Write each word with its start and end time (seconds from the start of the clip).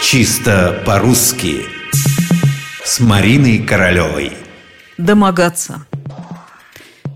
Чисто 0.00 0.80
по-русски 0.86 1.66
С 2.84 3.00
Мариной 3.00 3.58
Королевой 3.58 4.32
Домогаться 4.96 5.86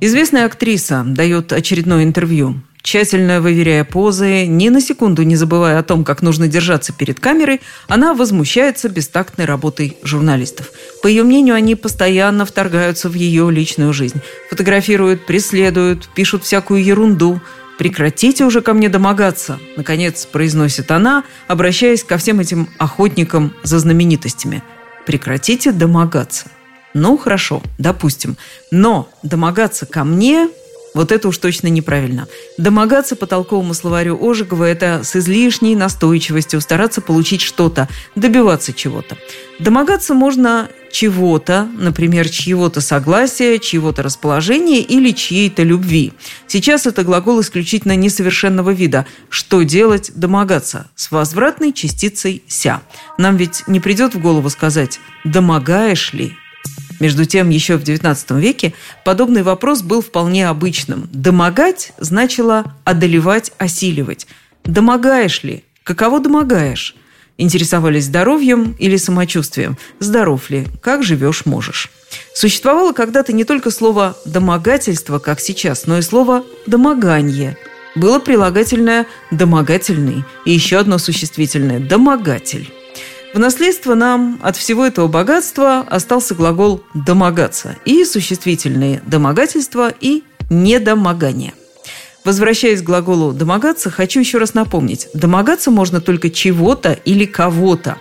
Известная 0.00 0.46
актриса 0.46 1.04
дает 1.06 1.52
очередное 1.52 2.02
интервью 2.02 2.60
Тщательно 2.82 3.40
выверяя 3.40 3.84
позы, 3.84 4.46
ни 4.46 4.68
на 4.68 4.80
секунду 4.80 5.22
не 5.22 5.36
забывая 5.36 5.78
о 5.78 5.84
том, 5.84 6.02
как 6.04 6.20
нужно 6.20 6.48
держаться 6.48 6.92
перед 6.92 7.20
камерой, 7.20 7.60
она 7.86 8.12
возмущается 8.12 8.88
бестактной 8.88 9.44
работой 9.44 9.96
журналистов. 10.02 10.72
По 11.00 11.06
ее 11.06 11.22
мнению, 11.22 11.54
они 11.54 11.76
постоянно 11.76 12.44
вторгаются 12.44 13.08
в 13.08 13.14
ее 13.14 13.52
личную 13.52 13.92
жизнь. 13.92 14.20
Фотографируют, 14.50 15.26
преследуют, 15.26 16.08
пишут 16.16 16.42
всякую 16.42 16.84
ерунду. 16.84 17.40
«Прекратите 17.78 18.44
уже 18.44 18.60
ко 18.60 18.74
мне 18.74 18.88
домогаться»,– 18.88 19.58
наконец 19.76 20.26
произносит 20.26 20.90
она, 20.90 21.24
обращаясь 21.48 22.04
ко 22.04 22.18
всем 22.18 22.40
этим 22.40 22.68
охотникам 22.78 23.54
за 23.62 23.78
знаменитостями. 23.78 24.62
«Прекратите 25.06 25.72
домогаться». 25.72 26.50
Ну, 26.94 27.16
хорошо, 27.16 27.62
допустим. 27.78 28.36
Но 28.70 29.08
домогаться 29.22 29.86
ко 29.86 30.04
мне 30.04 30.48
вот 30.94 31.12
это 31.12 31.28
уж 31.28 31.38
точно 31.38 31.68
неправильно. 31.68 32.28
Домогаться 32.58 33.16
по 33.16 33.26
толковому 33.26 33.74
словарю 33.74 34.18
Ожегова– 34.20 34.64
это 34.66 35.00
с 35.04 35.16
излишней 35.16 35.74
настойчивостью 35.74 36.60
стараться 36.60 37.00
получить 37.00 37.40
что-то, 37.40 37.88
добиваться 38.14 38.72
чего-то. 38.72 39.16
Домогаться 39.58 40.14
можно 40.14 40.68
чего-то, 40.90 41.68
например, 41.78 42.28
чьего-то 42.28 42.80
согласия, 42.80 43.58
чьего-то 43.58 44.02
расположения 44.02 44.80
или 44.80 45.10
чьей-то 45.12 45.62
любви. 45.62 46.12
Сейчас 46.46 46.86
это 46.86 47.02
глагол 47.02 47.40
исключительно 47.40 47.96
несовершенного 47.96 48.70
вида. 48.70 49.06
Что 49.30 49.62
делать– 49.62 50.12
домогаться 50.14 50.90
с 50.94 51.10
возвратной 51.10 51.72
частицей 51.72 52.42
«ся». 52.46 52.82
Нам 53.16 53.36
ведь 53.36 53.66
не 53.66 53.80
придет 53.80 54.14
в 54.14 54.20
голову 54.20 54.50
сказать 54.50 55.00
«домогаешь 55.24 56.12
ли?» 56.12 56.36
Между 57.02 57.24
тем, 57.24 57.48
еще 57.50 57.78
в 57.78 57.82
XIX 57.82 58.40
веке 58.40 58.74
подобный 59.04 59.42
вопрос 59.42 59.82
был 59.82 60.02
вполне 60.02 60.48
обычным. 60.48 61.08
«Домогать» 61.12 61.92
значило 61.98 62.76
«одолевать, 62.84 63.50
осиливать». 63.58 64.28
«Домогаешь 64.62 65.42
ли?» 65.42 65.64
«Каково 65.82 66.20
домогаешь?» 66.20 66.94
Интересовались 67.38 68.04
здоровьем 68.04 68.76
или 68.78 68.96
самочувствием. 68.96 69.76
Здоров 69.98 70.48
ли? 70.48 70.68
Как 70.80 71.02
живешь, 71.02 71.44
можешь. 71.44 71.90
Существовало 72.36 72.92
когда-то 72.92 73.32
не 73.32 73.42
только 73.42 73.72
слово 73.72 74.16
«домогательство», 74.24 75.18
как 75.18 75.40
сейчас, 75.40 75.86
но 75.86 75.98
и 75.98 76.02
слово 76.02 76.44
«домогание». 76.66 77.56
Было 77.96 78.20
прилагательное 78.20 79.06
«домогательный» 79.32 80.24
и 80.44 80.52
еще 80.52 80.76
одно 80.76 80.98
существительное 80.98 81.80
«домогатель». 81.80 82.72
В 83.34 83.38
наследство 83.38 83.94
нам 83.94 84.38
от 84.42 84.58
всего 84.58 84.84
этого 84.84 85.08
богатства 85.08 85.80
остался 85.88 86.34
глагол 86.34 86.84
«домогаться» 86.92 87.76
и 87.86 88.04
существительные 88.04 89.02
«домогательство» 89.06 89.90
и 90.00 90.22
«недомогание». 90.50 91.54
Возвращаясь 92.24 92.82
к 92.82 92.84
глаголу 92.84 93.32
«домогаться», 93.32 93.90
хочу 93.90 94.20
еще 94.20 94.36
раз 94.36 94.52
напомнить. 94.52 95.08
Домогаться 95.14 95.70
можно 95.70 96.02
только 96.02 96.28
чего-то 96.28 96.92
или 96.92 97.24
кого-то. 97.24 97.96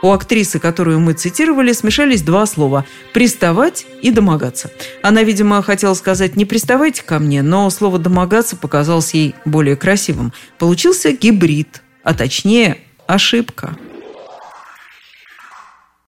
У 0.00 0.12
актрисы, 0.12 0.58
которую 0.58 0.98
мы 0.98 1.12
цитировали, 1.12 1.72
смешались 1.74 2.22
два 2.22 2.46
слова– 2.46 2.86
«приставать» 3.12 3.84
и 4.00 4.10
«домогаться». 4.10 4.70
Она, 5.02 5.22
видимо, 5.24 5.62
хотела 5.62 5.92
сказать 5.92 6.36
«не 6.36 6.46
приставайте 6.46 7.02
ко 7.02 7.18
мне», 7.18 7.42
но 7.42 7.68
слово 7.68 7.98
«домогаться» 7.98 8.56
показалось 8.56 9.12
ей 9.12 9.34
более 9.44 9.76
красивым. 9.76 10.32
Получился 10.58 11.12
гибрид, 11.12 11.82
а 12.02 12.14
точнее– 12.14 12.78
ошибка– 13.06 13.76